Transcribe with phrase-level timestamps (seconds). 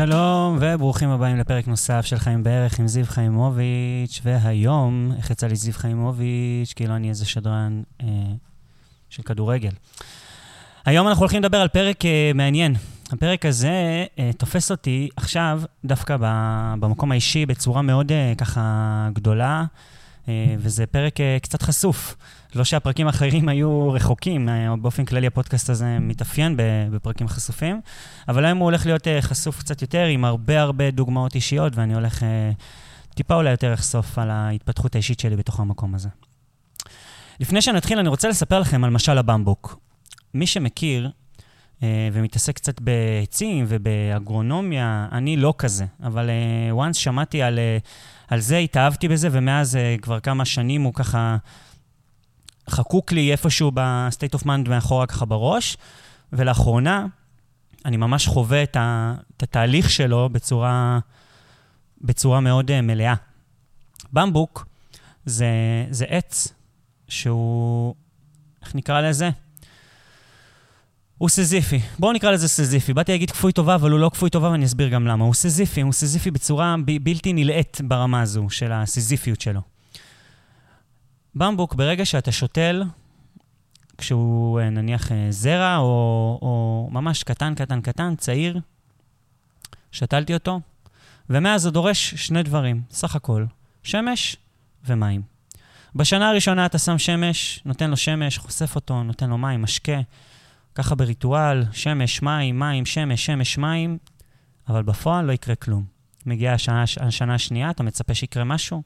[0.00, 5.56] שלום וברוכים הבאים לפרק נוסף של חיים בערך עם זיו חיימוביץ', והיום, איך יצא לי
[5.56, 8.06] זיו חיימוביץ', כאילו אני איזה שדרן אה,
[9.10, 9.70] של כדורגל.
[10.84, 12.74] היום אנחנו הולכים לדבר על פרק אה, מעניין.
[13.12, 16.16] הפרק הזה אה, תופס אותי עכשיו דווקא
[16.80, 19.64] במקום האישי בצורה מאוד אה, ככה גדולה,
[20.58, 22.16] וזה פרק אה, קצת חשוף.
[22.54, 26.54] לא שהפרקים האחרים היו רחוקים, אה, באופן כללי הפודקאסט הזה מתאפיין
[26.92, 27.80] בפרקים חשופים,
[28.28, 31.94] אבל היום הוא הולך להיות אה, חשוף קצת יותר, עם הרבה הרבה דוגמאות אישיות, ואני
[31.94, 32.50] הולך אה,
[33.14, 36.08] טיפה אולי יותר לחשוף על ההתפתחות האישית שלי בתוך המקום הזה.
[37.40, 39.78] לפני שנתחיל, אני רוצה לספר לכם על משל הבמבוק.
[40.34, 41.10] מי שמכיר
[42.12, 46.30] ומתעסק קצת בעצים ובאגרונומיה, אני לא כזה, אבל
[46.72, 47.58] once שמעתי על,
[48.28, 51.36] על זה, התאהבתי בזה, ומאז כבר כמה שנים הוא ככה...
[52.70, 55.76] חקוק לי איפשהו ב-state of mind מאחורה ככה בראש,
[56.32, 57.06] ולאחרונה
[57.84, 60.98] אני ממש חווה את, ה, את התהליך שלו בצורה,
[62.00, 63.14] בצורה מאוד uh, מלאה.
[64.12, 64.66] במבוק
[65.24, 65.46] זה,
[65.90, 66.48] זה עץ
[67.08, 67.94] שהוא,
[68.62, 69.30] איך נקרא לזה?
[71.18, 71.80] הוא סזיפי.
[71.98, 72.94] בואו נקרא לזה סזיפי.
[72.94, 75.24] באתי להגיד כפוי טובה, אבל הוא לא כפוי טובה, ואני אסביר גם למה.
[75.24, 79.60] הוא סזיפי, הוא סזיפי בצורה ב- בלתי נלאית ברמה הזו של הסזיפיות שלו.
[81.34, 82.82] במבוק, ברגע שאתה שותל,
[83.98, 88.60] כשהוא אה, נניח אה, זרע, או, או ממש קטן, קטן, קטן, צעיר,
[89.92, 90.60] שתלתי אותו,
[91.30, 93.44] ומאז זה דורש שני דברים, סך הכל,
[93.82, 94.36] שמש
[94.86, 95.22] ומים.
[95.94, 100.00] בשנה הראשונה אתה שם שמש, נותן לו שמש, חושף אותו, נותן לו מים, משקה,
[100.78, 103.98] ככה בריטואל, שמש, מים, מים, שמש, שמש, מים,
[104.68, 105.84] אבל בפועל לא יקרה כלום.
[106.26, 108.82] מגיעה השנה, השנה השנייה, אתה מצפה שיקרה משהו,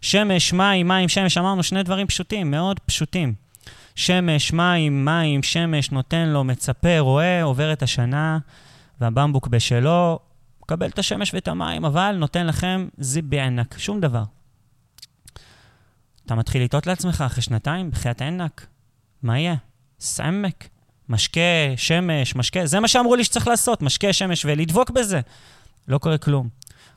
[0.00, 3.34] שמש, מים, מים, שמש, אמרנו שני דברים פשוטים, מאוד פשוטים.
[3.94, 8.38] שמש, מים, מים, שמש, נותן לו, מצפה, רואה, עובר את השנה,
[9.00, 10.18] והבמבוק בשלו,
[10.62, 14.24] מקבל את השמש ואת המים, אבל נותן לכם זיפ בענק, שום דבר.
[16.26, 18.66] אתה מתחיל לטעות לעצמך אחרי שנתיים, בחייאת ענק,
[19.22, 19.54] מה יהיה?
[20.00, 20.68] סעמק,
[21.12, 21.40] משקה,
[21.76, 25.20] שמש, משקה, זה מה שאמרו לי שצריך לעשות, משקה, שמש, ולדבוק בזה.
[25.88, 26.48] לא קורה כלום.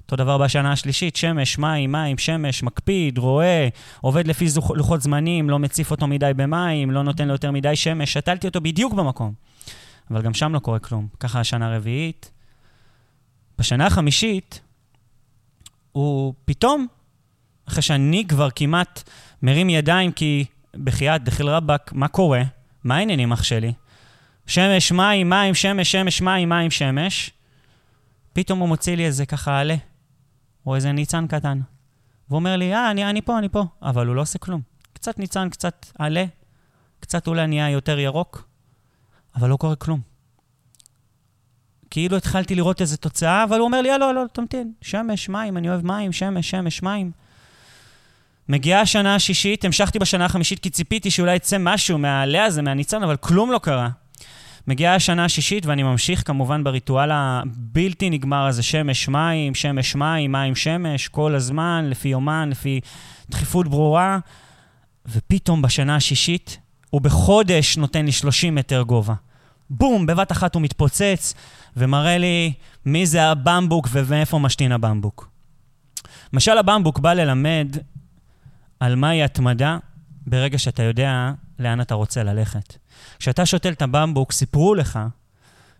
[0.02, 3.68] אותו דבר בשנה השלישית, שמש, מים, מים, שמש, מקפיד, רואה,
[4.02, 4.72] עובד לפי זוכ...
[4.72, 8.62] לוחות זמנים, לא מציף אותו מדי במים, לא נותן לו יותר מדי שמש, שתלתי אותו
[8.62, 9.34] בדיוק במקום.
[10.12, 11.08] אבל גם שם לא קורה כלום.
[11.20, 12.32] ככה השנה הרביעית.
[13.60, 14.62] בשנה החמישית,
[15.92, 16.88] הוא פתאום,
[17.68, 19.10] אחרי שאני כבר כמעט
[19.44, 20.46] מרים ידיים כי
[20.84, 22.42] בחייאת, דחיל רבאק, מה קורה?
[22.84, 23.74] מה העניינים אח שלי?
[24.48, 27.32] שמש, מים, מים, שמש, שמש, מים, מים, שמש.
[28.34, 29.76] פתאום הוא מוציא לי איזה ככה עלה.
[30.66, 31.60] או איזה ניצן קטן.
[32.30, 33.66] והוא אומר לי, אה, אני, אני פה, אני פה.
[33.82, 34.62] אבל הוא לא עושה כלום.
[34.94, 36.26] קצת ניצן, קצת עלה,
[37.00, 38.48] קצת אולי נהיה יותר ירוק,
[39.36, 40.00] אבל לא קורה כלום.
[41.90, 45.70] כאילו התחלתי לראות איזו תוצאה, אבל הוא אומר לי, לא, לא, תמתין, שמש, מים, אני
[45.70, 47.12] אוהב מים, שמש, שמש, מים.
[48.50, 53.18] מגיעה השנה השישית, המשכתי בשנה החמישית כי ציפיתי שאולי יצא משהו מהעלה הזה, מהניצן, אבל
[53.18, 53.90] כלום לא קרה.
[54.68, 60.56] מגיעה השנה השישית, ואני ממשיך כמובן בריטואל הבלתי נגמר הזה, שמש מים, שמש מים, מים
[60.56, 62.80] שמש, כל הזמן, לפי יומן, לפי
[63.30, 64.20] דחיפות ברורה,
[65.06, 66.58] ופתאום בשנה השישית,
[66.90, 69.14] הוא בחודש נותן לי 30 מטר גובה.
[69.70, 71.34] בום, בבת אחת הוא מתפוצץ,
[71.78, 72.54] ומראה לי
[72.86, 75.30] מי זה הבמבוק ומאיפה משתין הבמבוק.
[76.34, 77.78] משל הבמבוק בא ללמד
[78.80, 79.78] על מהי התמדה
[80.28, 82.74] ברגע שאתה יודע לאן אתה רוצה ללכת.
[83.20, 85.00] כשאתה שותל את הבמבוק, סיפרו לך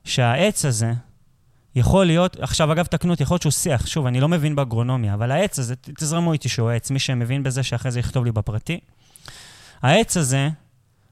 [0.04, 0.94] שהעץ הזה
[1.76, 5.14] יכול להיות, עכשיו אגב תקנו אותי, יכול להיות שהוא שיח, שוב, אני לא מבין באגרונומיה,
[5.14, 8.80] אבל העץ הזה, תזרמו איתי שהוא עץ, מי שמבין בזה שאחרי זה יכתוב לי בפרטי.
[9.82, 10.50] העץ הזה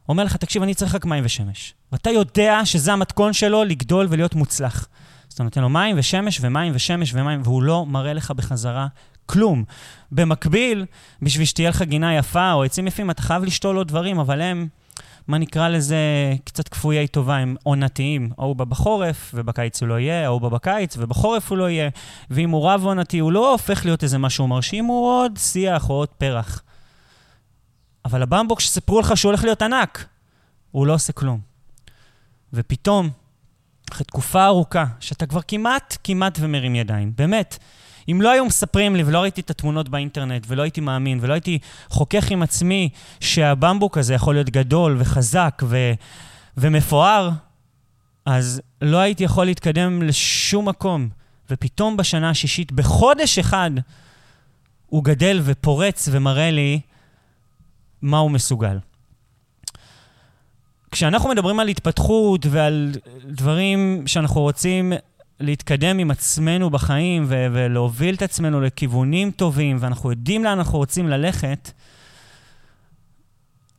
[0.09, 1.73] אומר לך, תקשיב, אני צריך רק מים ושמש.
[1.91, 4.87] ואתה יודע שזה המתכון שלו לגדול ולהיות מוצלח.
[5.27, 8.87] אז אתה נותן לו מים ושמש ומים ושמש ומים, והוא לא מראה לך בחזרה
[9.25, 9.63] כלום.
[10.11, 10.85] במקביל,
[11.21, 14.67] בשביל שתהיה לך גינה יפה או עצים יפים, אתה חייב לשתול עוד דברים, אבל הם...
[15.27, 15.97] מה נקרא לזה,
[16.43, 18.29] קצת כפויי טובה, הם עונתיים.
[18.37, 21.89] ההוא בא בחורף, ובקיץ הוא לא יהיה, ההוא בא בקיץ, ובחורף הוא לא יהיה.
[22.29, 25.95] ואם הוא רב עונתי, הוא לא הופך להיות איזה משהו מרשים, הוא עוד שיח או
[25.95, 26.61] עוד פרח.
[28.05, 30.05] אבל הבמבוק שסיפרו לך שהוא הולך להיות ענק,
[30.71, 31.39] הוא לא עושה כלום.
[32.53, 33.09] ופתאום,
[33.91, 37.57] אחרי תקופה ארוכה, שאתה כבר כמעט, כמעט ומרים ידיים, באמת,
[38.11, 41.59] אם לא היו מספרים לי ולא ראיתי את התמונות באינטרנט ולא הייתי מאמין ולא הייתי
[41.89, 42.89] חוכך עם עצמי
[43.19, 45.93] שהבמבוק הזה יכול להיות גדול וחזק ו...
[46.57, 47.29] ומפואר,
[48.25, 51.09] אז לא הייתי יכול להתקדם לשום מקום.
[51.49, 53.71] ופתאום בשנה השישית, בחודש אחד,
[54.85, 56.79] הוא גדל ופורץ ומראה לי
[58.01, 58.77] מה הוא מסוגל.
[60.91, 62.91] כשאנחנו מדברים על התפתחות ועל
[63.25, 64.93] דברים שאנחנו רוצים
[65.39, 71.09] להתקדם עם עצמנו בחיים ו- ולהוביל את עצמנו לכיוונים טובים, ואנחנו יודעים לאן אנחנו רוצים
[71.09, 71.71] ללכת,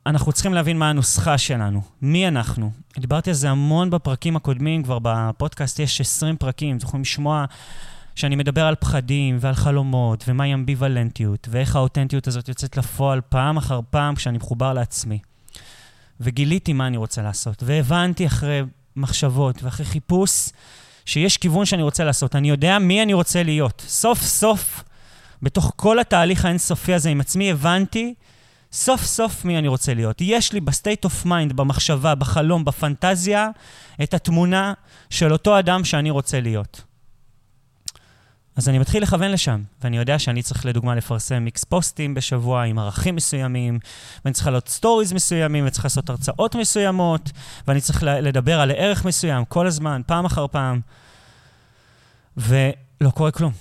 [0.07, 2.71] אנחנו צריכים להבין מה הנוסחה שלנו, מי אנחנו.
[2.99, 7.45] דיברתי על זה המון בפרקים הקודמים, כבר בפודקאסט יש 20 פרקים, אתם יכולים לשמוע
[8.15, 13.81] שאני מדבר על פחדים ועל חלומות, ומהי אמביוולנטיות, ואיך האותנטיות הזאת יוצאת לפועל פעם אחר
[13.91, 15.19] פעם כשאני מחובר לעצמי.
[16.21, 18.63] וגיליתי מה אני רוצה לעשות, והבנתי אחרי
[18.97, 20.49] מחשבות ואחרי חיפוש
[21.05, 22.37] שיש כיוון שאני רוצה לעשות.
[22.37, 23.83] אני יודע מי אני רוצה להיות.
[23.87, 24.85] סוף סוף,
[25.43, 28.15] בתוך כל התהליך האינסופי הזה עם עצמי, הבנתי
[28.73, 30.17] סוף סוף מי אני רוצה להיות.
[30.21, 33.49] יש לי ב state of mind, במחשבה, בחלום, בפנטזיה,
[34.03, 34.73] את התמונה
[35.11, 36.94] של אותו אדם שאני רוצה להיות.
[38.57, 42.79] אז אני מתחיל לכוון לשם, ואני יודע שאני צריך לדוגמה לפרסם איקס פוסטים בשבוע עם
[42.79, 43.79] ערכים מסוימים,
[44.25, 47.31] ואני צריך לעלות stories מסוימים, וצריך לעשות הרצאות מסוימות,
[47.67, 50.81] ואני צריך לדבר על ערך מסוים כל הזמן, פעם אחר פעם,
[52.37, 53.53] ולא קורה כלום.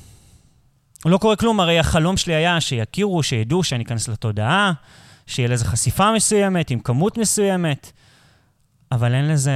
[1.06, 4.74] לא קורה כלום, הרי החלום שלי היה שיכירו, שידעו, שאני אכנס לתודעה,
[5.28, 7.92] שיהיה לזה חשיפה מסוימת, עם כמות מסוימת,
[8.92, 9.52] אבל אין לזה,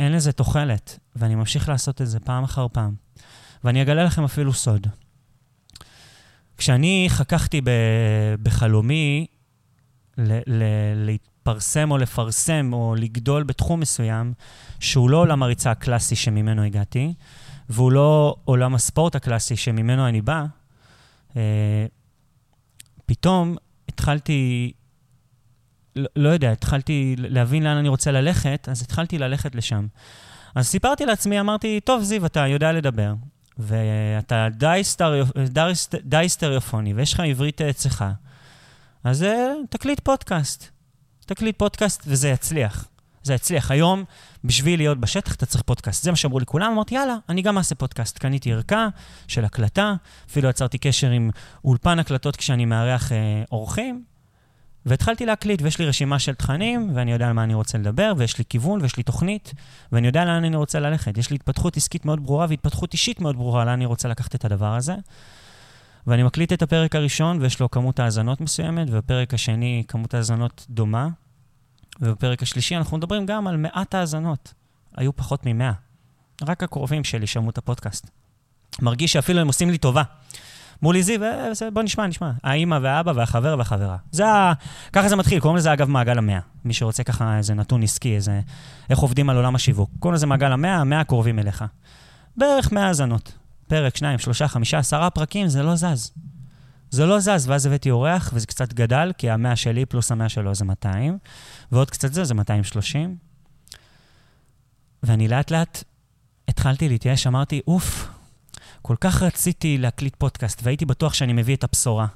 [0.00, 2.94] אין לזה תוחלת, ואני ממשיך לעשות את זה פעם אחר פעם.
[3.64, 4.86] ואני אגלה לכם אפילו סוד.
[6.56, 7.60] כשאני חככתי
[8.42, 9.26] בחלומי
[10.18, 14.32] ל- ל- להתפרסם או לפרסם או לגדול בתחום מסוים,
[14.80, 17.14] שהוא לא עולם הריצה הקלאסי שממנו הגעתי,
[17.68, 20.44] והוא לא עולם הספורט הקלאסי שממנו אני בא,
[21.36, 21.86] אה,
[23.06, 23.56] פתאום
[23.88, 24.72] התחלתי,
[25.96, 29.86] לא, לא יודע, התחלתי להבין לאן אני רוצה ללכת, אז התחלתי ללכת לשם.
[30.54, 33.14] אז סיפרתי לעצמי, אמרתי, טוב, זיו, אתה יודע לדבר,
[33.58, 34.48] ואתה
[36.04, 38.12] די, סטריאופוני, ויש לך עברית צחה,
[39.04, 40.68] אז אה, תקליט פודקאסט.
[41.26, 42.88] תקליט פודקאסט וזה יצליח.
[43.22, 43.70] זה יצליח.
[43.70, 44.04] היום,
[44.44, 46.02] בשביל להיות בשטח, אתה צריך פודקאסט.
[46.04, 48.18] זה מה שאמרו לי כולם, אמרתי, יאללה, אני גם אעשה פודקאסט.
[48.18, 48.88] קניתי ערכה
[49.28, 49.94] של הקלטה,
[50.30, 51.30] אפילו יצרתי קשר עם
[51.64, 53.16] אולפן הקלטות כשאני מארח אה,
[53.52, 54.04] אורחים,
[54.88, 58.38] והתחלתי להקליט, ויש לי רשימה של תכנים, ואני יודע על מה אני רוצה לדבר, ויש
[58.38, 59.54] לי כיוון, ויש לי תוכנית,
[59.92, 61.18] ואני יודע לאן אני רוצה ללכת.
[61.18, 64.44] יש לי התפתחות עסקית מאוד ברורה והתפתחות אישית מאוד ברורה לאן אני רוצה לקחת את
[64.44, 64.94] הדבר הזה.
[66.06, 71.08] ואני מקליט את הפרק הראשון, ויש לו כמות האזנות מסוימת, ובפרק השני כמות האזנות דומה,
[72.00, 74.54] ובפרק השלישי אנחנו מדברים גם על מעט האזנות.
[74.96, 75.72] היו פחות ממאה.
[76.42, 78.10] רק הקרובים שלי שמעו את הפודקאסט.
[78.82, 80.02] מרגיש שאפילו הם עושים לי טובה.
[80.82, 82.30] אמרו לי, זיו, אה, בוא נשמע, נשמע.
[82.44, 83.96] האימא והאבא והחבר והחברה.
[84.10, 84.52] זה ה...
[84.92, 86.40] ככה זה מתחיל, קוראים לזה אגב מעגל המאה.
[86.64, 88.40] מי שרוצה ככה איזה נתון עסקי, איזה...
[88.90, 89.90] איך עובדים על עולם השיווק.
[89.98, 91.64] קוראים לזה מעגל המאה, המאה הקרובים אליך.
[92.36, 93.32] בערך 100 האזנות.
[93.68, 96.12] פרק, שניים, שלושה, חמישה, עשרה פרקים, זה לא זז.
[96.90, 100.54] זה לא זז, ואז הבאתי אורח, וזה קצת גדל, כי המאה שלי פלוס המאה שלו
[100.54, 101.18] זה 200,
[101.72, 103.16] ועוד קצת זה, זה 230.
[105.02, 105.84] ואני לאט לאט
[106.48, 108.08] התחלתי להתייאש, אמרתי, אוף,
[108.82, 112.06] כל כך רציתי להקליט פודקאסט, והייתי בטוח שאני מביא את הבשורה.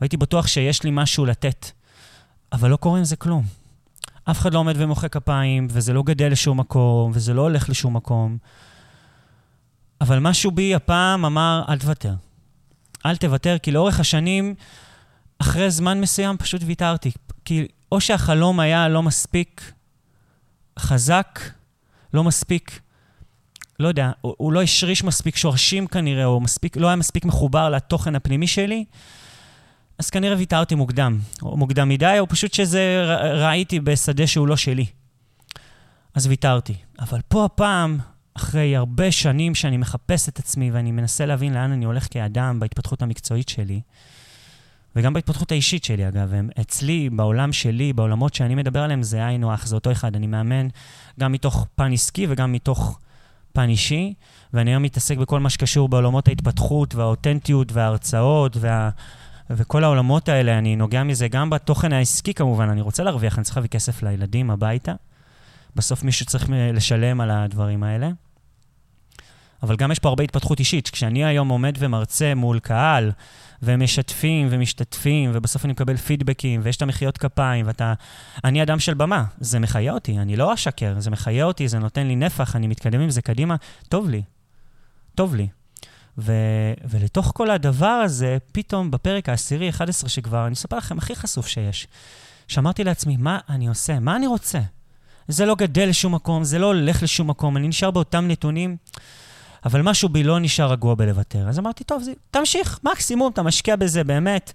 [0.00, 1.70] והייתי בטוח שיש לי משהו לתת,
[2.52, 3.44] אבל לא קורה עם זה כלום.
[4.30, 7.96] אף אחד לא עומד ומוחא כפיים, וזה לא גדל לשום מקום, וזה לא הולך לשום
[7.96, 8.38] מקום.
[10.00, 12.14] אבל משהו בי הפעם אמר, אל תוותר.
[13.06, 14.54] אל תוותר, כי לאורך השנים,
[15.38, 17.10] אחרי זמן מסוים פשוט ויתרתי.
[17.44, 19.72] כי או שהחלום היה לא מספיק
[20.78, 21.40] חזק,
[22.14, 22.80] לא מספיק,
[23.80, 27.70] לא יודע, הוא, הוא לא השריש מספיק שורשים כנראה, או מספיק, לא היה מספיק מחובר
[27.70, 28.84] לתוכן הפנימי שלי,
[29.98, 31.18] אז כנראה ויתרתי מוקדם.
[31.42, 33.04] או מוקדם מדי, או פשוט שזה
[33.34, 34.86] ראיתי בשדה שהוא לא שלי.
[36.14, 36.74] אז ויתרתי.
[36.98, 37.98] אבל פה הפעם,
[38.34, 43.02] אחרי הרבה שנים שאני מחפש את עצמי ואני מנסה להבין לאן אני הולך כאדם בהתפתחות
[43.02, 43.80] המקצועית שלי,
[44.96, 49.52] וגם בהתפתחות האישית שלי, אגב, הם אצלי, בעולם שלי, בעולמות שאני מדבר עליהם, זה היינו
[49.52, 50.16] הך, זה אותו אחד.
[50.16, 50.68] אני מאמן
[51.20, 52.98] גם מתוך פן עסקי וגם מתוך
[53.52, 54.14] פן אישי,
[54.52, 58.90] ואני היום מתעסק בכל מה שקשור בעולמות ההתפתחות והאותנטיות וההרצאות וה...
[59.50, 63.56] וכל העולמות האלה, אני נוגע מזה גם בתוכן העסקי כמובן, אני רוצה להרוויח, אני צריך
[63.56, 64.92] להביא כסף לילדים הביתה.
[65.76, 68.10] בסוף מישהו צריך לשלם על הדברים האלה.
[69.62, 70.90] אבל גם יש פה הרבה התפתחות אישית.
[70.90, 73.12] כשאני היום עומד ומרצה מול קהל,
[73.62, 77.94] והם משתפים ומשתתפים, ובסוף אני מקבל פידבקים, ויש את המחיאות כפיים, ואתה...
[78.44, 82.06] אני אדם של במה, זה מחיה אותי, אני לא אשקר, זה מחיה אותי, זה נותן
[82.06, 83.56] לי נפח, אני מתקדם עם זה קדימה,
[83.88, 84.22] טוב לי.
[85.14, 85.48] טוב לי.
[86.18, 86.32] ו...
[86.84, 91.86] ולתוך כל הדבר הזה, פתאום בפרק העשירי, 11 שכבר, אני אספר לכם, הכי חשוף שיש,
[92.48, 93.98] שאמרתי לעצמי, מה אני עושה?
[93.98, 94.60] מה אני רוצה?
[95.28, 98.76] זה לא גדל לשום מקום, זה לא הולך לשום מקום, אני נשאר באותם נתונים.
[99.64, 101.48] אבל משהו בי לא נשאר רגוע בלוותר.
[101.48, 104.52] אז אמרתי, טוב, זה, תמשיך, מקסימום, אתה משקיע בזה באמת.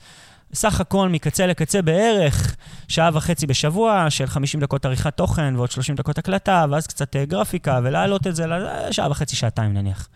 [0.54, 2.56] סך הכל מקצה לקצה בערך
[2.88, 7.26] שעה וחצי בשבוע של 50 דקות עריכת תוכן ועוד 30 דקות הקלטה, ואז קצת אה,
[7.26, 10.08] גרפיקה, ולהעלות את זה לשעה וחצי, שעתיים נניח.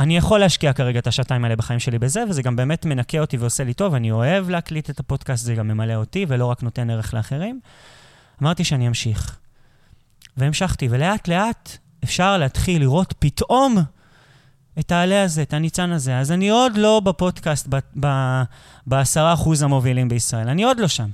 [0.00, 3.36] אני יכול להשקיע כרגע את השעתיים האלה בחיים שלי בזה, וזה גם באמת מנקה אותי
[3.36, 6.90] ועושה לי טוב, אני אוהב להקליט את הפודקאסט, זה גם ממלא אותי, ולא רק נותן
[6.90, 7.60] ערך לאחרים.
[8.42, 9.38] אמרתי שאני אמשיך.
[10.36, 13.76] והמשכתי, ולאט לאט אפשר להתחיל לראות פתאום
[14.78, 16.18] את העלה הזה, את הניצן הזה.
[16.18, 17.68] אז אני עוד לא בפודקאסט
[18.86, 21.08] בעשרה אחוז המובילים בישראל, אני עוד לא שם.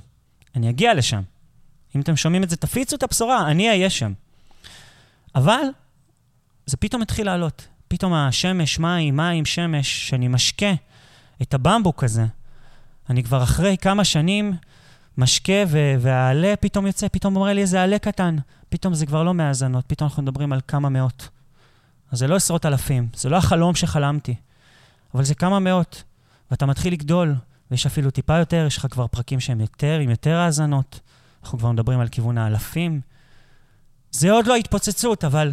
[0.55, 1.21] אני אגיע לשם.
[1.95, 4.13] אם אתם שומעים את זה, תפיצו את הבשורה, אני אהיה שם.
[5.35, 5.61] אבל
[6.65, 7.67] זה פתאום התחיל לעלות.
[7.87, 10.73] פתאום השמש, מים, מים, שמש, שאני משקה
[11.41, 12.25] את הבמבוק הזה.
[13.09, 14.53] אני כבר אחרי כמה שנים
[15.17, 15.63] משקה,
[15.99, 18.35] והעלה פתאום יוצא, פתאום אומר לי איזה עלה קטן.
[18.69, 21.29] פתאום זה כבר לא מהאזנות, פתאום אנחנו מדברים על כמה מאות.
[22.11, 24.35] אז זה לא עשרות אלפים, זה לא החלום שחלמתי,
[25.13, 26.03] אבל זה כמה מאות.
[26.51, 27.35] ואתה מתחיל לגדול,
[27.71, 30.99] ויש אפילו טיפה יותר, יש לך כבר פרקים שהם יותר, עם יותר האזנות.
[31.43, 33.01] אנחנו כבר מדברים על כיוון האלפים.
[34.11, 35.51] זה עוד לא התפוצצות, אבל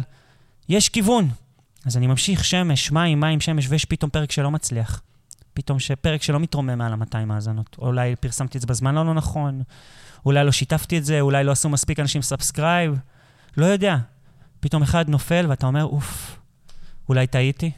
[0.69, 1.29] יש כיוון.
[1.85, 5.01] אז אני ממשיך שמש, מים, מים, שמש, ויש פתאום פרק שלא מצליח.
[5.53, 7.75] פתאום פרק שלא מתרומם מעל ה-200 האזנות.
[7.79, 9.61] או אולי פרסמתי את זה בזמן לא, לא נכון,
[10.25, 12.99] אולי לא שיתפתי את זה, אולי לא עשו מספיק אנשים subscribe,
[13.57, 13.97] לא יודע.
[14.59, 16.39] פתאום אחד נופל ואתה אומר, אוף,
[17.09, 17.71] אולי טעיתי?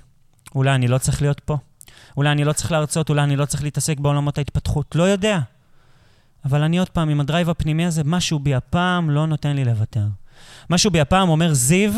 [0.56, 1.58] אולי אני לא צריך להיות פה?
[2.18, 3.10] אולי אני לא צריך להרצות?
[3.10, 4.96] אולי אני לא צריך להתעסק בעולמות ההתפתחות?
[4.96, 5.40] לא יודע.
[6.46, 10.06] אבל אני עוד פעם, עם הדרייב הפנימי הזה, משהו בי הפעם לא נותן לי לוותר.
[10.70, 11.92] משהו בי הפעם אומר, זיו,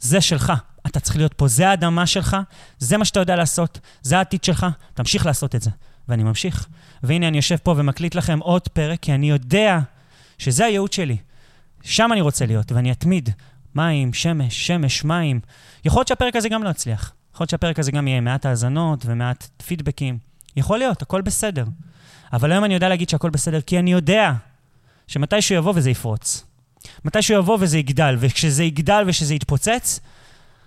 [0.00, 0.52] זה שלך.
[0.86, 2.36] אתה צריך להיות פה, זה האדמה שלך,
[2.78, 5.70] זה מה שאתה יודע לעשות, זה העתיד שלך, תמשיך לעשות את זה.
[6.08, 6.66] ואני ממשיך.
[7.02, 9.78] והנה אני יושב פה ומקליט לכם עוד פרק, כי אני יודע
[10.38, 11.16] שזה הייעוד שלי.
[11.82, 13.30] שם אני רוצה להיות, ואני אתמיד.
[13.74, 15.40] מים, שמש, שמש, מים.
[15.84, 17.12] יכול להיות שהפרק הזה גם לא יצליח.
[17.34, 20.18] יכול להיות שהפרק הזה גם יהיה מעט האזנות ומעט פידבקים.
[20.56, 21.64] יכול להיות, הכל בסדר.
[22.32, 24.32] אבל היום אני יודע להגיד שהכל בסדר, כי אני יודע
[25.06, 26.44] שמתישהו יבוא וזה יפרוץ.
[27.04, 30.00] מתישהו יבוא וזה יגדל, וכשזה יגדל וכשזה יתפוצץ,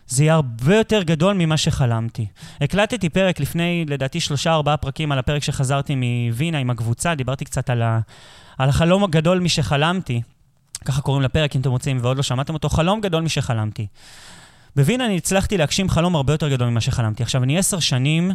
[0.08, 2.28] זה יהיה הרבה יותר גדול ממה שחלמתי.
[2.62, 7.82] הקלטתי פרק לפני, לדעתי, שלושה-ארבעה פרקים על הפרק שחזרתי מווינה עם הקבוצה, דיברתי קצת על,
[7.82, 8.00] ה,
[8.58, 10.22] על החלום הגדול משחלמתי.
[10.86, 13.88] ככה קוראים לפרק, אם אתם רוצים, ועוד לא שמעתם אותו, חלום גדול משחלמתי.
[14.76, 17.24] בווינה אני הצלחתי להגשים חלום הרבה יותר גדול ממה שחלמתי.
[17.24, 18.32] עכשיו, אני עשר שנים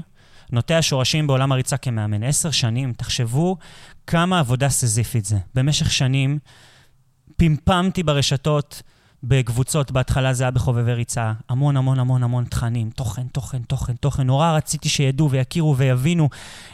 [0.53, 2.23] נוטע שורשים בעולם הריצה כמאמן.
[2.23, 3.57] עשר שנים, תחשבו
[4.07, 5.37] כמה עבודה סזיפית זה.
[5.55, 6.39] במשך שנים
[7.37, 8.83] פמפמתי ברשתות
[9.25, 14.23] בקבוצות, בהתחלה זה היה בחובבי ריצה, המון המון המון המון תכנים, תוכן, תוכן, תוכן, תוכן.
[14.23, 16.29] נורא רציתי שידעו ויכירו ויבינו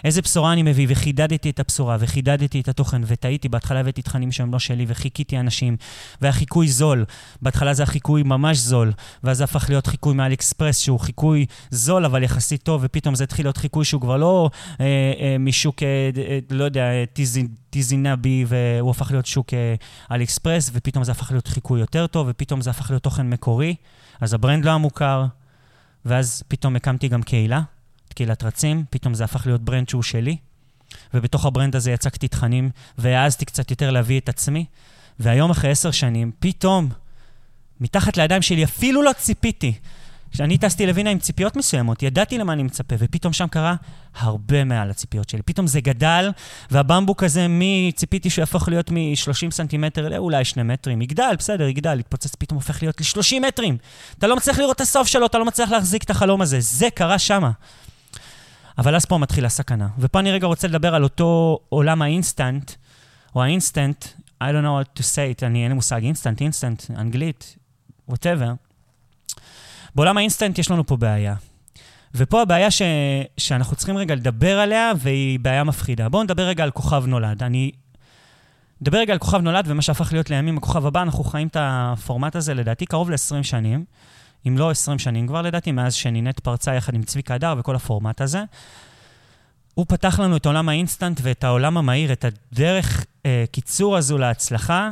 [0.04, 4.52] איזה בשורה אני מביא, וחידדתי את הבשורה, וחידדתי את התוכן, וטעיתי, בהתחלה הבאתי תכנים שהם
[4.52, 5.76] לא שלי, וחיכיתי אנשים,
[6.20, 7.04] והיה חיקוי זול.
[7.42, 8.92] בהתחלה זה היה חיקוי ממש זול,
[9.24, 13.24] ואז זה הפך להיות חיקוי מאלי אקספרס, שהוא חיקוי זול, אבל יחסית טוב, ופתאום זה
[13.24, 14.50] התחיל להיות חיקוי שהוא כבר לא
[14.80, 14.86] אה,
[15.20, 17.48] אה, משוק, אה, אה, לא יודע, אה, טיזין.
[17.70, 22.28] תזינה בי, והוא הפך להיות שוק אה, אקספרס, ופתאום זה הפך להיות חיקוי יותר טוב,
[22.38, 23.74] ופתאום זה הפך להיות תוכן מקורי,
[24.20, 25.26] אז הברנד לא היה מוכר,
[26.04, 27.62] ואז פתאום הקמתי גם קהילה,
[28.08, 30.36] את קהילת רצים, פתאום זה הפך להיות ברנד שהוא שלי,
[31.14, 34.64] ובתוך הברנד הזה יצקתי תכנים, והעזתי קצת יותר להביא את עצמי,
[35.18, 36.88] והיום אחרי עשר שנים, פתאום,
[37.80, 39.78] מתחת לידיים שלי, אפילו לא ציפיתי
[40.30, 43.74] כשאני טסתי לווינה עם ציפיות מסוימות, ידעתי למה אני מצפה, ופתאום שם קרה
[44.18, 45.42] הרבה מעל הציפיות שלי.
[45.42, 46.30] פתאום זה גדל,
[46.70, 52.00] והבמבוק הזה, מי ציפיתי שהוא יהפוך להיות מ-30 סנטימטר לאולי 2 מטרים, יגדל, בסדר, יגדל,
[52.00, 53.76] יתפוצץ, פתאום הופך להיות ל-30 מטרים.
[54.18, 56.60] אתה לא מצליח לראות את הסוף שלו, אתה לא מצליח להחזיק את החלום הזה.
[56.60, 57.50] זה קרה שמה.
[58.78, 59.88] אבל אז פה מתחילה סכנה.
[59.98, 62.72] ופה אני רגע רוצה לדבר על אותו עולם האינסטנט,
[63.34, 64.04] או ה instant,
[64.42, 67.56] I don't know what to say it, אני אין לי מושג, instant, instant, אנגלית,
[68.10, 68.67] whatever.
[69.94, 71.34] בעולם האינסטנט יש לנו פה בעיה.
[72.14, 72.82] ופה הבעיה ש...
[73.36, 76.08] שאנחנו צריכים רגע לדבר עליה, והיא בעיה מפחידה.
[76.08, 77.42] בואו נדבר רגע על כוכב נולד.
[77.42, 77.70] אני...
[78.80, 81.02] נדבר רגע על כוכב נולד ומה שהפך להיות לימים הכוכב הבא.
[81.02, 83.84] אנחנו חיים את הפורמט הזה לדעתי קרוב ל-20 שנים,
[84.48, 88.20] אם לא 20 שנים כבר לדעתי, מאז שנינט פרצה יחד עם צביקה הדר וכל הפורמט
[88.20, 88.44] הזה.
[89.74, 94.90] הוא פתח לנו את עולם האינסטנט ואת העולם המהיר, את הדרך אה, קיצור הזו להצלחה,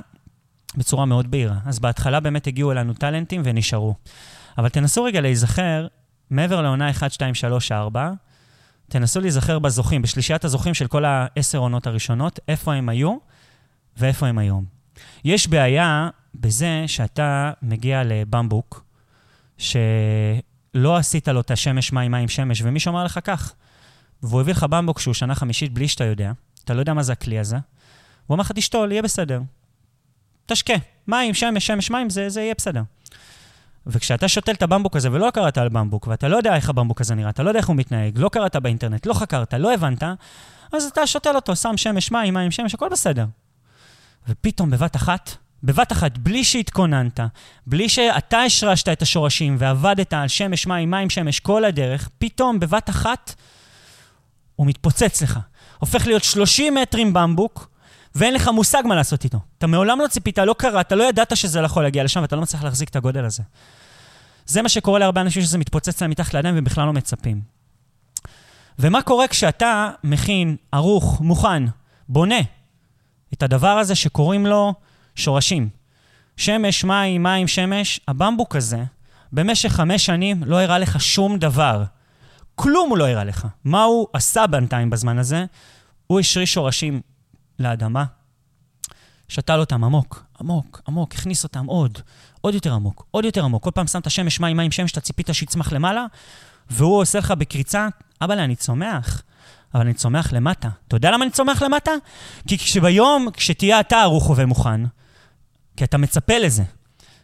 [0.76, 1.56] בצורה מאוד בהירה.
[1.66, 3.94] אז בהתחלה באמת הגיעו אלינו טאלנטים ונשארו.
[4.58, 5.86] אבל תנסו רגע להיזכר,
[6.30, 8.12] מעבר לעונה 1, 2, 3, 4,
[8.88, 13.16] תנסו להיזכר בזוכים, בשלישיית הזוכים של כל העשר עונות הראשונות, איפה הם היו
[13.96, 14.64] ואיפה הם היום.
[15.24, 18.84] יש בעיה בזה שאתה מגיע לבמבוק,
[19.58, 23.54] שלא עשית לו את השמש, מים, מים, שמש, ומישהו אמר לך כך,
[24.22, 26.32] והוא הביא לך במבוק שהוא שנה חמישית בלי שאתה יודע,
[26.64, 27.56] אתה לא יודע מה זה הכלי הזה,
[28.26, 29.40] הוא אמר לך, תשתול, יהיה בסדר.
[30.46, 30.74] תשקה,
[31.08, 32.82] מים, שמש, שמש, מים, זה, זה יהיה בסדר.
[33.86, 37.14] וכשאתה שותל את הבמבוק הזה ולא קראת על במבוק, ואתה לא יודע איך הבמבוק הזה
[37.14, 40.02] נראה, אתה לא יודע איך הוא מתנהג, לא קראת באינטרנט, לא חקרת, לא הבנת,
[40.72, 43.26] אז אתה שותל אותו, שם שמש, מים, מים, שמש, הכל בסדר.
[44.28, 45.30] ופתאום בבת אחת,
[45.62, 47.20] בבת אחת, בלי שהתכוננת,
[47.66, 52.90] בלי שאתה השרשת את השורשים ועבדת על שמש, מים, מים, שמש כל הדרך, פתאום בבת
[52.90, 53.34] אחת
[54.56, 55.38] הוא מתפוצץ לך.
[55.78, 57.68] הופך להיות 30 מטרים במבוק,
[58.16, 59.38] ואין לך מושג מה לעשות איתו.
[59.58, 62.42] אתה מעולם לא ציפית, לא קראת, לא ידעת שזה לא יכול להגיע לשם, ואתה לא
[62.42, 63.42] מצליח להחזיק את הגודל הזה.
[64.46, 67.40] זה מה שקורה להרבה אנשים שזה מתפוצץ להם מתחת לידיים ובכלל לא מצפים.
[68.78, 71.62] ומה קורה כשאתה מכין, ערוך, מוכן,
[72.08, 72.40] בונה
[73.32, 74.74] את הדבר הזה שקוראים לו
[75.14, 75.68] שורשים.
[76.36, 78.84] שמש, מים, מים, שמש, הבמבוק הזה,
[79.32, 81.84] במשך חמש שנים לא הראה לך שום דבר.
[82.54, 83.46] כלום הוא לא הראה לך.
[83.64, 85.44] מה הוא עשה בינתיים בזמן הזה?
[86.06, 87.00] הוא השריש שורשים
[87.58, 88.04] לאדמה,
[89.28, 91.98] שתל אותם עמוק, עמוק, עמוק, הכניס אותם עוד,
[92.40, 93.64] עוד יותר עמוק, עוד יותר עמוק.
[93.64, 96.06] כל פעם שמת שמש, מים, מים, שמש, אתה ציפית שיצמח למעלה,
[96.70, 97.88] והוא עושה לך בקריצה,
[98.20, 99.22] אבא, אני צומח,
[99.74, 100.68] אבל אני צומח למטה.
[100.88, 101.90] אתה יודע למה אני צומח למטה?
[102.48, 104.80] כי כשביום, כשתהיה אתה ערוך ומוכן,
[105.76, 106.62] כי אתה מצפה לזה,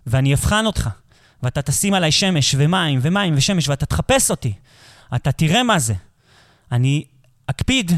[0.06, 0.88] ואני אבחן אותך,
[1.42, 4.52] ואתה תשים עליי שמש ומים ומים ושמש, ואתה תחפש אותי,
[5.14, 5.94] אתה תראה מה זה.
[6.72, 7.04] אני
[7.46, 7.92] אקפיד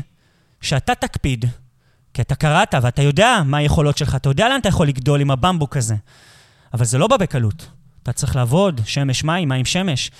[0.60, 1.44] שאתה תקפיד,
[2.14, 5.30] כי אתה קראת ואתה יודע מה היכולות שלך, אתה יודע לאן אתה יכול לגדול עם
[5.30, 5.94] הבמבוק הזה.
[6.74, 7.68] אבל זה לא בא בקלות.
[8.02, 10.10] אתה צריך לעבוד, שמש, מים, מים, שמש.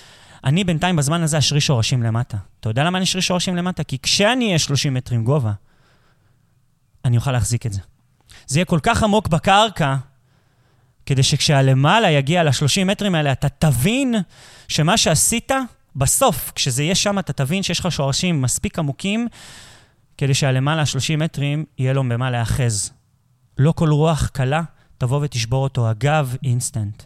[0.43, 2.37] אני בינתיים בזמן הזה אשריש שורשים למטה.
[2.59, 3.83] אתה יודע למה אני אשריש שורשים למטה?
[3.83, 5.51] כי כשאני אהיה 30 מטרים גובה,
[7.05, 7.81] אני אוכל להחזיק את זה.
[8.47, 9.95] זה יהיה כל כך עמוק בקרקע,
[11.05, 14.15] כדי שכשהלמעלה יגיע ל-30 מטרים האלה, אתה תבין
[14.67, 15.51] שמה שעשית,
[15.95, 19.27] בסוף, כשזה יהיה שם, אתה תבין שיש לך שורשים מספיק עמוקים,
[20.17, 22.91] כדי שהלמעלה 30 מטרים יהיה לו במה להאחז.
[23.57, 24.61] לא כל רוח קלה
[24.97, 25.91] תבוא ותשבור אותו.
[25.91, 27.03] אגב, אינסטנט.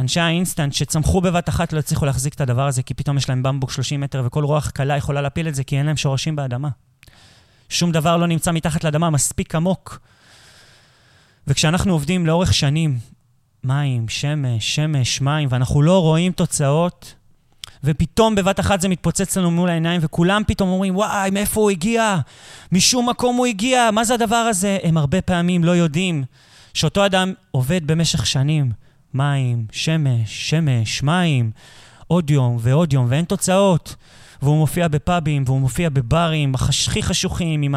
[0.00, 3.42] אנשי האינסטנט שצמחו בבת אחת לא הצליחו להחזיק את הדבר הזה, כי פתאום יש להם
[3.42, 6.68] במבוק 30 מטר, וכל רוח קלה יכולה להפיל את זה, כי אין להם שורשים באדמה.
[7.68, 10.00] שום דבר לא נמצא מתחת לאדמה מספיק עמוק.
[11.46, 12.98] וכשאנחנו עובדים לאורך שנים,
[13.64, 17.14] מים, שמש, שמש, מים, ואנחנו לא רואים תוצאות,
[17.84, 22.18] ופתאום בבת אחת זה מתפוצץ לנו מול העיניים, וכולם פתאום אומרים, וואי, מאיפה הוא הגיע?
[22.72, 24.78] משום מקום הוא הגיע, מה זה הדבר הזה?
[24.82, 26.24] הם הרבה פעמים לא יודעים
[26.74, 28.72] שאותו אדם עובד במשך שנים,
[29.14, 31.50] מים, שמש, שמש, מים,
[32.06, 33.96] עוד יום ועוד יום, ואין תוצאות.
[34.42, 37.74] והוא מופיע בפאבים, והוא מופיע בברים, הכי חשוכים, עם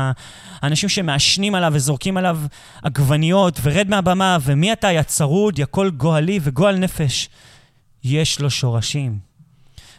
[0.61, 2.39] האנשים שמעשנים עליו וזורקים עליו
[2.83, 7.29] עגבניות, ורד מהבמה, ומי אתה, יא צרוד, יא קול גואלי וגועל נפש.
[8.03, 9.34] יש לו שורשים.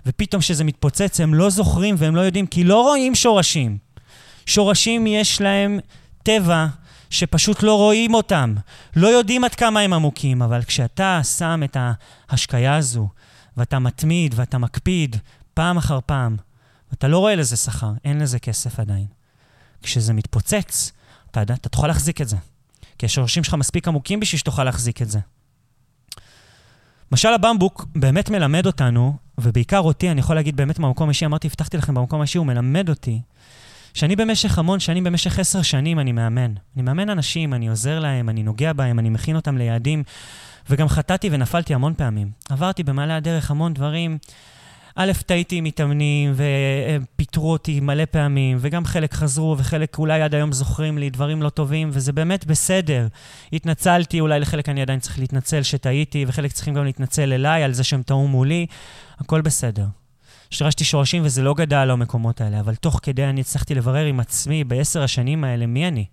[0.06, 3.78] ופתאום כשזה מתפוצץ, הם לא זוכרים והם לא יודעים, כי לא רואים שורשים.
[4.46, 5.78] שורשים יש להם
[6.22, 6.66] טבע
[7.10, 8.54] שפשוט לא רואים אותם.
[8.96, 11.76] לא יודעים עד כמה הם עמוקים, אבל כשאתה שם את
[12.30, 13.08] ההשקיה הזו,
[13.56, 15.16] ואתה מתמיד ואתה מקפיד
[15.54, 16.36] פעם אחר פעם,
[16.90, 19.06] ואתה לא רואה לזה שכר, אין לזה כסף עדיין.
[19.82, 20.92] כשזה מתפוצץ,
[21.30, 22.36] אתה, אתה תוכל להחזיק את זה.
[22.98, 25.18] כי השורשים שלך מספיק עמוקים בשביל שתוכל להחזיק את זה.
[27.12, 31.76] משל הבמבוק באמת מלמד אותנו, ובעיקר אותי, אני יכול להגיד באמת במקום האישי, אמרתי, הבטחתי
[31.76, 33.20] לכם במקום האישי, הוא מלמד אותי,
[33.94, 36.52] שאני במשך המון שנים, במשך עשר שנים, אני מאמן.
[36.76, 40.02] אני מאמן אנשים, אני עוזר להם, אני נוגע בהם, אני מכין אותם ליעדים,
[40.70, 42.30] וגם חטאתי ונפלתי המון פעמים.
[42.48, 44.18] עברתי במעלה הדרך המון דברים.
[44.98, 50.52] א', טעיתי עם מתאמנים, ופיטרו אותי מלא פעמים, וגם חלק חזרו, וחלק אולי עד היום
[50.52, 53.06] זוכרים לי דברים לא טובים, וזה באמת בסדר.
[53.52, 57.84] התנצלתי, אולי לחלק אני עדיין צריך להתנצל שטעיתי, וחלק צריכים גם להתנצל אליי על זה
[57.84, 58.66] שהם טעו מולי,
[59.18, 59.86] הכל בסדר.
[60.50, 64.64] שרשתי שורשים וזה לא גדל למקומות האלה, אבל תוך כדי אני הצלחתי לברר עם עצמי
[64.64, 66.04] בעשר השנים האלה מי אני.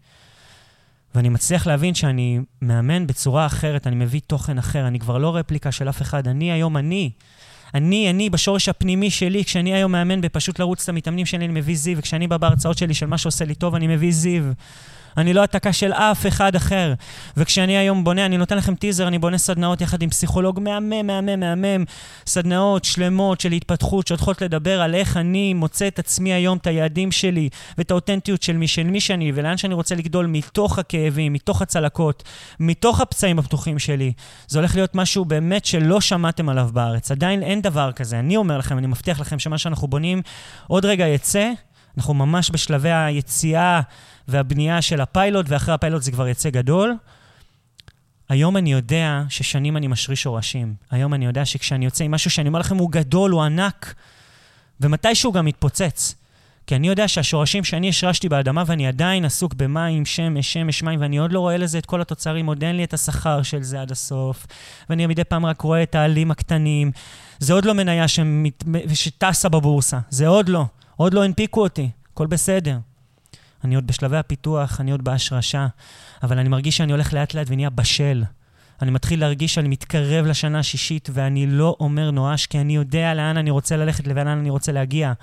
[1.16, 5.72] ואני מצליח להבין שאני מאמן בצורה אחרת, אני מביא תוכן אחר, אני כבר לא רפליקה
[5.72, 7.12] של אף אחד, אני היום אני.
[7.76, 11.76] אני, אני, בשורש הפנימי שלי, כשאני היום מאמן בפשוט לרוץ את המתאמנים שלי, אני מביא
[11.78, 14.44] זיו, וכשאני בא בהרצאות שלי של מה שעושה לי טוב, אני מביא זיו.
[15.18, 16.94] אני לא העתקה של אף אחד אחר.
[17.38, 21.40] וכשאני היום בונה, אני נותן לכם טיזר, אני בונה סדנאות יחד עם פסיכולוג מהמם, מהמם,
[21.40, 21.84] מהמם.
[22.28, 27.12] סדנאות שלמות של התפתחות, שהולכות לדבר על איך אני מוצא את עצמי היום, את היעדים
[27.12, 31.62] שלי, ואת האותנטיות של מי, של מי שאני, ולאן שאני רוצה לגדול מתוך הכאבים, מתוך
[31.62, 32.24] הצלקות,
[32.60, 34.14] מתוך הפצעים הפתוחים שלי.
[34.48, 37.12] זה הולך להיות משהו באמת שלא שמעתם עליו בארץ.
[37.12, 38.20] עדיין אין דבר כזה.
[38.20, 40.22] אני אומר לכם, אני מבטיח לכם שמה שאנחנו בונים
[40.68, 41.52] עוד רגע יצא.
[41.98, 43.82] אנחנו ממש בשלבי היציאה
[44.28, 46.96] והבנייה של הפיילוט, ואחרי הפיילוט זה כבר יצא גדול.
[48.30, 50.74] היום אני יודע ששנים אני משריש שורשים.
[50.92, 53.94] היום אני יודע שכשאני יוצא עם משהו שאני אומר לכם הוא גדול, הוא ענק,
[54.80, 56.16] ומתישהו גם מתפוצץ.
[56.68, 61.18] כי אני יודע שהשורשים שאני השרשתי באדמה ואני עדיין עסוק במים, שמש, שמש, מים, ואני
[61.18, 63.92] עוד לא רואה לזה את כל התוצרים, עוד אין לי את השכר של זה עד
[63.92, 64.48] הסוף,
[64.90, 66.92] ואני מדי פעם רק רואה את העלים הקטנים.
[67.40, 68.06] זה עוד לא מניה.
[68.94, 70.66] שטסה בבורסה, זה עוד לא.
[71.04, 72.78] עוד לא הנפיקו אותי, הכל בסדר.
[73.64, 75.68] אני עוד בשלבי הפיתוח, אני עוד בהשרשה,
[76.24, 78.24] אבל אני מרגיש שאני הולך לאט-לאט ונהיה בשל.
[78.82, 83.38] אני מתחיל להרגיש שאני מתקרב לשנה השישית, ואני לא אומר נואש, כי אני יודע לאן
[83.38, 85.14] אני רוצה ללכת ולאן אני רוצה להגיע.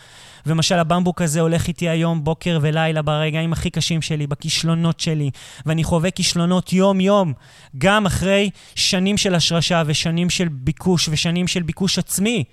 [0.47, 5.31] ומשל הבמבוק הזה הולך איתי היום בוקר ולילה ברגעים הכי קשים שלי, בכישלונות שלי,
[5.67, 7.33] ואני חווה כישלונות יום-יום,
[7.79, 12.45] גם אחרי שנים של השרשה ושנים של ביקוש ושנים של ביקוש עצמי.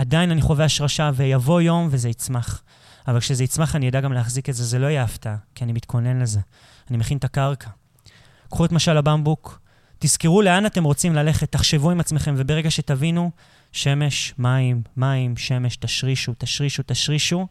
[0.00, 2.62] עדיין אני חווה השרשה, ויבוא יום וזה יצמח.
[3.08, 5.72] אבל כשזה יצמח אני אדע גם להחזיק את זה, זה לא יהיה הפתעה, כי אני
[5.72, 6.40] מתכונן לזה.
[6.90, 7.70] אני מכין את הקרקע.
[8.50, 9.60] קחו את משל הבמבוק,
[9.98, 13.30] תזכרו לאן אתם רוצים ללכת, תחשבו עם עצמכם, וברגע שתבינו,
[13.72, 17.46] שמש, מים, מים, שמש, תשרישו, תשרישו, תשרישו,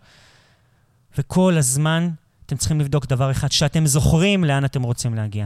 [1.17, 2.09] וכל הזמן
[2.45, 5.45] אתם צריכים לבדוק דבר אחד, שאתם זוכרים לאן אתם רוצים להגיע.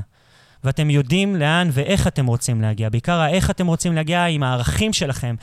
[0.63, 2.89] ואתם יודעים לאן ואיך אתם רוצים להגיע.
[2.89, 5.36] בעיקר האיך אתם רוצים להגיע עם הערכים שלכם.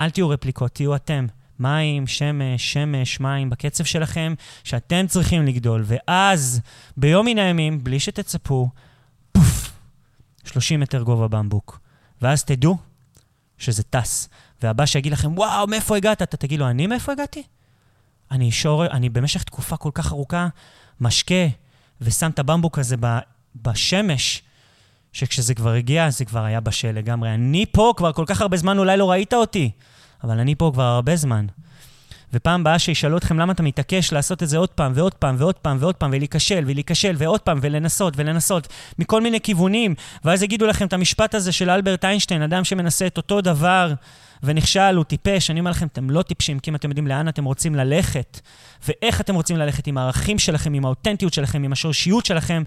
[0.00, 1.26] אל תהיו רפליקות, תהיו אתם.
[1.58, 4.34] מים, שמש, שמש, מים, בקצב שלכם,
[4.64, 5.82] שאתם צריכים לגדול.
[5.84, 6.60] ואז,
[6.96, 8.68] ביום מן הימים, בלי שתצפו,
[9.32, 9.72] פוף,
[10.44, 11.80] 30 מטר גובה במבוק.
[12.22, 12.76] ואז תדעו
[13.58, 14.28] שזה טס.
[14.62, 16.22] והבא שיגיד לכם, וואו, מאיפה הגעת?
[16.22, 17.42] אתה תגיד לו, אני מאיפה הגעתי?
[18.30, 20.48] אני שור, אני במשך תקופה כל כך ארוכה
[21.00, 21.44] משקה
[22.00, 23.18] ושם את הבמבוק הזה ב,
[23.62, 24.42] בשמש,
[25.14, 27.34] שכשזה כבר הגיע, זה כבר היה בשל לגמרי.
[27.34, 29.70] אני פה כבר כל כך הרבה זמן, אולי לא ראית אותי,
[30.24, 31.46] אבל אני פה כבר הרבה זמן.
[32.32, 35.54] ופעם הבאה שישאלו אתכם למה אתה מתעקש לעשות את זה עוד פעם ועוד פעם ועוד
[35.54, 40.86] פעם ועוד פעם ולהיכשל ולהיכשל ועוד פעם ולנסות ולנסות מכל מיני כיוונים, ואז יגידו לכם
[40.86, 43.94] את המשפט הזה של אלברט איינשטיין, אדם שמנסה את אותו דבר
[44.42, 45.50] ונכשל, הוא טיפש.
[45.50, 48.40] אני אומר לכם, אתם לא טיפשים, כי אם אתם יודעים לאן אתם רוצים ללכת,
[48.88, 52.62] ואיך אתם רוצים ללכת עם הערכים שלכם, עם האותנטיות שלכם, עם השורשיות שלכם,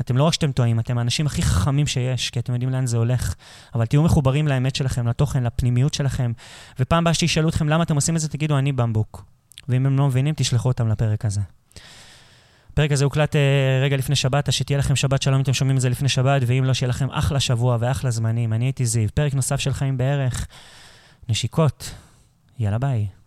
[0.00, 2.96] אתם לא רק שאתם טועים, אתם האנשים הכי חכמים שיש, כי אתם יודעים לאן זה
[2.96, 3.34] הולך.
[3.74, 6.32] אבל תהיו מחוברים לאמת שלכם, לתוכן, לפנימיות שלכם,
[6.78, 9.24] ופעם הבאה שישאלו אתכם למה אתם עושים את זה, תגידו, אני במבוק.
[9.68, 11.40] ואם הם לא מבינים, תשלחו אותם לפרק הזה.
[12.72, 13.38] הפרק הזה הוקלט uh,
[13.82, 16.42] רגע לפני שבת, אז שתהיה לכם שבת שלום אם אתם שומעים את זה לפני שבת,
[16.46, 18.52] ואם לא, שיהיה לכם אחלה שבוע ואחלה זמנים.
[18.52, 20.46] אני הייתי זיו, פרק נוסף של חיים בערך.
[21.28, 21.94] נשיקות.
[22.58, 23.21] יאללה ביי.